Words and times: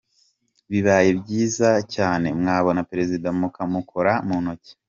Bibaye 0.71 1.09
byiza 1.21 1.69
cyane, 1.93 2.27
mwabona 2.39 2.81
Perezida 2.89 3.27
mukamukora 3.39 4.13
mu 4.27 4.37
ntoki! 4.43 4.71